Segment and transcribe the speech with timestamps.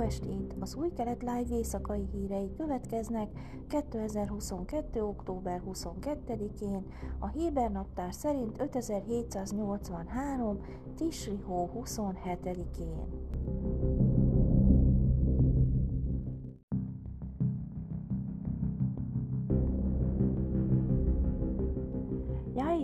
[0.00, 0.54] estét!
[0.60, 3.28] Az új kelet live éjszakai hírei következnek
[3.68, 5.02] 2022.
[5.02, 6.86] október 22-én,
[7.18, 10.60] a Héber naptár szerint 5783.
[10.96, 13.06] Tisri hó 27-én.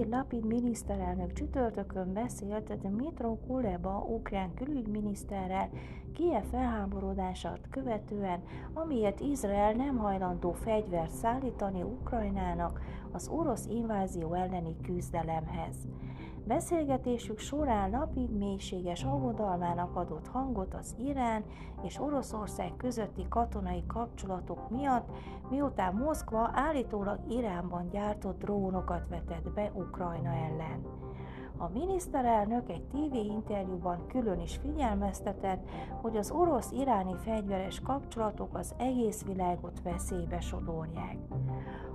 [0.05, 5.71] Jair Lapid miniszterelnök csütörtökön beszélt Dmitro Kuleba ukrán külügyminiszterrel
[6.13, 12.81] Kiev felháborodását követően, amiért Izrael nem hajlandó fegyvert szállítani Ukrajnának
[13.13, 15.77] az orosz invázió elleni küzdelemhez.
[16.47, 21.45] Beszélgetésük során napig mélységes aggodalmának adott hangot az Irán
[21.83, 25.09] és Oroszország közötti katonai kapcsolatok miatt,
[25.51, 30.87] miután Moszkva állítólag Iránban gyártott drónokat vetett be กรอยนอยแลนด์
[31.59, 35.69] A miniszterelnök egy TV interjúban külön is figyelmeztetett,
[36.01, 41.17] hogy az orosz-iráni fegyveres kapcsolatok az egész világot veszélybe sodorják.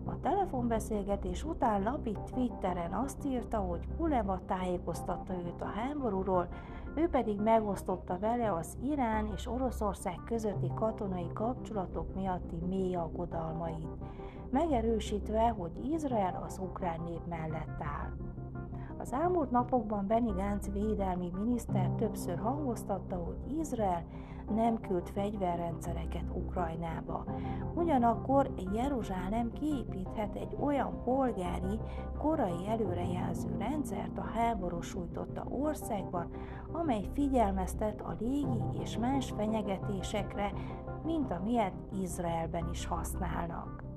[0.05, 6.47] A telefonbeszélgetés után Lapid Twitteren azt írta, hogy Kuleva tájékoztatta őt a háborúról,
[6.95, 13.97] ő pedig megosztotta vele az Irán és Oroszország közötti katonai kapcsolatok miatti mély aggodalmait,
[14.49, 18.28] megerősítve, hogy Izrael az ukrán nép mellett áll.
[19.00, 24.05] Az elmúlt napokban Benny Gantz védelmi miniszter többször hangoztatta, hogy Izrael
[24.55, 27.25] nem küld fegyverrendszereket Ukrajnába.
[27.75, 31.80] Ugyanakkor Jeruzsálem kiépíthet egy olyan polgári,
[32.17, 36.30] korai előrejelző rendszert a háború sújtotta országban,
[36.72, 40.52] amely figyelmeztet a légi és más fenyegetésekre,
[41.03, 43.88] mint amilyet Izraelben is használnak.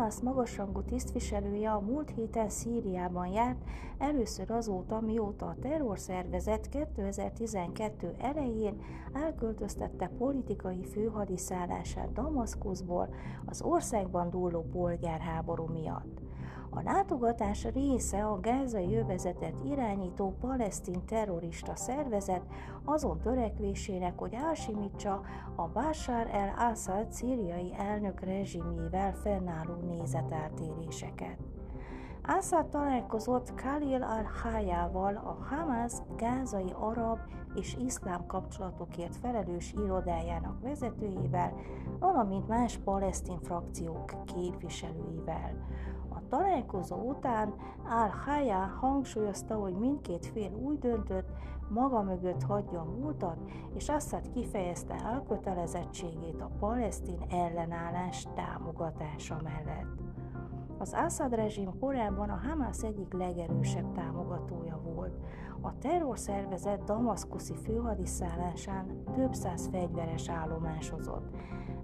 [0.00, 3.64] Hamas magasrangú tisztviselője a múlt héten Szíriában járt,
[3.98, 8.80] először azóta, mióta a terrorszervezet 2012 elején
[9.12, 13.14] elköltöztette politikai főhadiszállását Damaszkuszból
[13.46, 16.29] az országban dúló polgárháború miatt.
[16.72, 22.42] A látogatás része a gázai övezetet irányító palesztin terrorista szervezet
[22.84, 25.20] azon törekvésének, hogy elsimítsa
[25.56, 31.38] a Bashar el-Assad szíriai elnök rezsimjével fennálló nézeteltéréseket.
[32.22, 37.18] Assad találkozott Khalil al-Hayával, a Hamas gázai arab
[37.54, 41.52] és iszlám kapcsolatokért felelős irodájának vezetőjével,
[41.98, 45.66] valamint más palesztin frakciók képviselőivel
[46.30, 47.54] találkozó után
[47.88, 51.28] Al-Haya hangsúlyozta, hogy mindkét fél úgy döntött,
[51.68, 53.36] maga mögött hagyja a múltat,
[53.74, 60.09] és Assad kifejezte elkötelezettségét a palesztin ellenállás támogatása mellett.
[60.80, 65.14] Az Assad rezsim korábban a Hamas egyik legerősebb támogatója volt.
[65.60, 71.34] A terrorszervezet damaszkuszi főhadiszállásán több száz fegyveres állomásozott.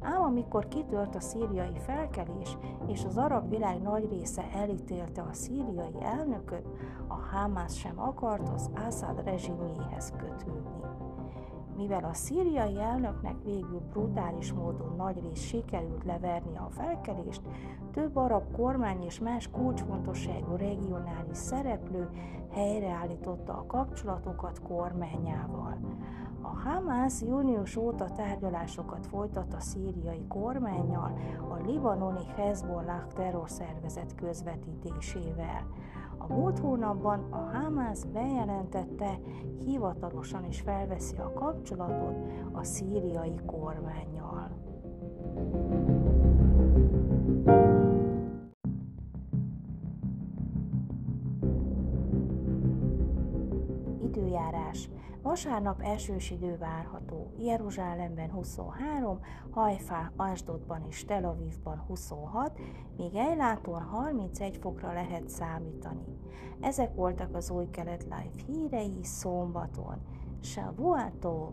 [0.01, 2.57] Ám amikor kitört a szíriai felkelés,
[2.87, 6.67] és az arab világ nagy része elítélte a szíriai elnököt,
[7.09, 10.96] a Hamas sem akart az Assad rezsimjéhez kötődni.
[11.77, 17.43] Mivel a szíriai elnöknek végül brutális módon nagyrészt sikerült leverni a felkelést,
[17.93, 22.09] több arab kormány és más kulcsfontosságú regionális szereplő
[22.51, 25.79] helyreállította a kapcsolatokat kormányával.
[26.47, 31.19] A Hamász június óta tárgyalásokat folytat a szíriai kormányjal,
[31.49, 35.67] a libanoni Hezbollah terrorszervezet közvetítésével.
[36.19, 39.19] A múlt hónapban a Hamász bejelentette,
[39.65, 42.17] hivatalosan is felveszi a kapcsolatot
[42.53, 44.51] a szíriai kormányjal.
[54.07, 54.89] Időjárás
[55.23, 57.33] Vasárnap esős idő várható.
[57.39, 59.21] Jeruzsálemben 23,
[59.51, 62.59] Hajfá, Asdodban és Tel Avivban 26,
[62.97, 66.19] míg Ejláton 31 fokra lehet számítani.
[66.61, 69.97] Ezek voltak az új kelet live hírei szombaton.
[70.41, 71.53] Shavuatov!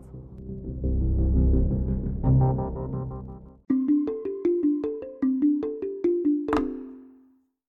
[2.22, 3.03] thank you